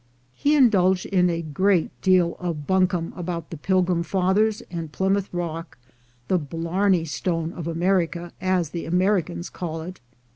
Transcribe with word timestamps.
He 0.33 0.55
indulged 0.55 1.05
in 1.05 1.29
a 1.29 1.43
great 1.43 1.91
deal 2.01 2.35
of 2.39 2.65
buncombe 2.65 3.13
about 3.15 3.51
the 3.51 3.55
Pilgrim 3.57 4.01
Fathers, 4.01 4.63
and 4.71 4.91
Plymouth 4.91 5.29
Rock, 5.31 5.77
the 6.27 6.39
"Blarney 6.39 7.05
stone 7.05 7.53
of 7.53 7.67
America," 7.67 8.33
as 8.41 8.71
the 8.71 8.85
Americans 8.87 9.51
call 9.51 9.83
it. 9.83 9.99